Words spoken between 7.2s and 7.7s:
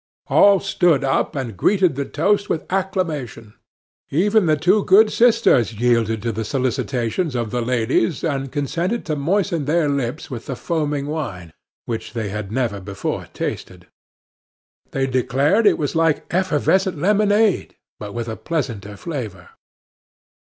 of the